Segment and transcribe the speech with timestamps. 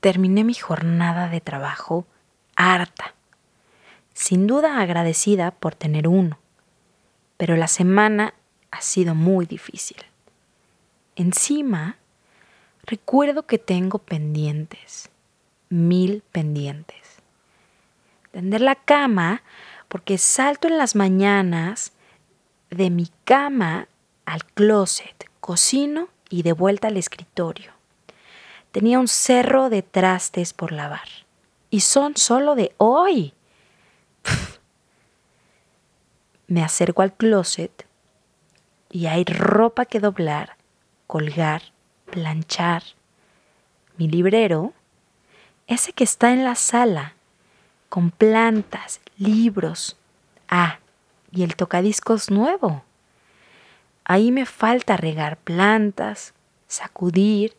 [0.00, 2.06] terminé mi jornada de trabajo
[2.56, 3.14] harta,
[4.14, 6.38] sin duda agradecida por tener uno,
[7.36, 8.34] pero la semana
[8.70, 9.98] ha sido muy difícil.
[11.16, 11.96] Encima,
[12.84, 15.10] recuerdo que tengo pendientes,
[15.68, 16.96] mil pendientes.
[18.32, 19.42] Tender la cama
[19.88, 21.92] porque salto en las mañanas
[22.70, 23.88] de mi cama
[24.24, 27.79] al closet, cocino y de vuelta al escritorio.
[28.72, 31.08] Tenía un cerro de trastes por lavar.
[31.70, 33.34] Y son solo de hoy.
[36.46, 37.86] Me acerco al closet
[38.90, 40.56] y hay ropa que doblar,
[41.06, 41.62] colgar,
[42.10, 42.82] planchar.
[43.96, 44.72] Mi librero,
[45.66, 47.14] ese que está en la sala,
[47.88, 49.96] con plantas, libros.
[50.48, 50.78] Ah,
[51.30, 52.82] y el tocadiscos nuevo.
[54.04, 56.34] Ahí me falta regar plantas,
[56.66, 57.54] sacudir,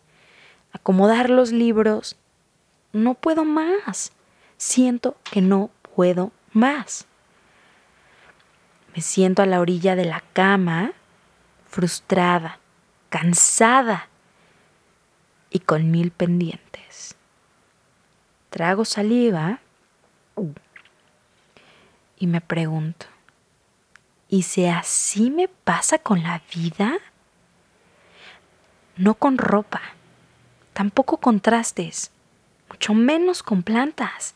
[0.72, 2.18] acomodar los libros.
[2.94, 4.12] No puedo más.
[4.58, 7.08] Siento que no puedo más.
[8.96, 10.94] Me siento a la orilla de la cama,
[11.68, 12.60] frustrada,
[13.10, 14.10] cansada
[15.50, 17.16] y con mil pendientes.
[18.50, 19.60] Trago saliva
[22.18, 23.06] y me pregunto,
[24.28, 26.98] ¿y si así me pasa con la vida?
[28.98, 29.82] No con ropa,
[30.82, 32.10] tampoco con trastes,
[32.68, 34.34] mucho menos con plantas.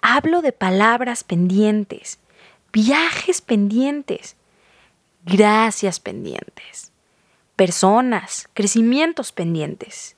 [0.00, 2.20] Hablo de palabras pendientes,
[2.72, 4.36] viajes pendientes,
[5.24, 6.92] gracias pendientes,
[7.56, 10.14] personas, crecimientos pendientes.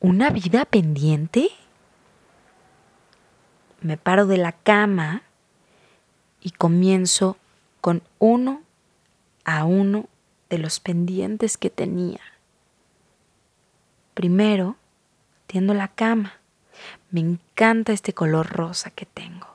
[0.00, 1.50] ¿Una vida pendiente?
[3.82, 5.20] Me paro de la cama
[6.40, 7.36] y comienzo
[7.82, 8.62] con uno
[9.44, 10.08] a uno
[10.48, 12.22] de los pendientes que tenía.
[14.16, 14.76] Primero,
[15.46, 16.40] tiendo la cama.
[17.10, 19.46] Me encanta este color rosa que tengo.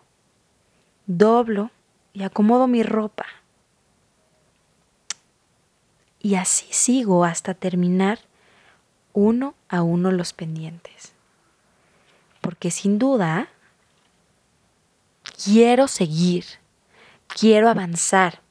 [1.08, 1.72] Doblo
[2.14, 3.26] y acomodo mi ropa.
[6.20, 8.20] Y así sigo hasta terminar
[9.14, 11.14] uno a uno los pendientes.
[12.40, 13.50] Porque sin duda
[15.44, 16.46] quiero seguir,
[17.26, 18.42] quiero avanzar,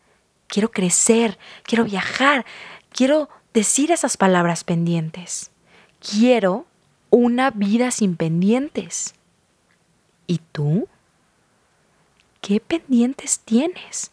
[0.48, 2.44] quiero crecer, quiero viajar,
[2.92, 5.52] quiero decir esas palabras pendientes.
[6.00, 6.66] Quiero
[7.10, 9.14] una vida sin pendientes.
[10.26, 10.88] ¿Y tú?
[12.40, 14.10] ¿Qué pendientes tienes?